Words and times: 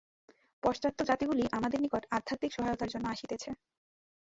পাশ্চাত্য 0.63 0.99
জাতিগুলি 1.09 1.43
আমাদের 1.57 1.79
নিকট 1.81 2.03
আধ্যাত্মিক 2.17 2.51
সহায়তার 2.53 2.91
জন্য 2.93 3.05
আসিতেছে। 3.07 3.49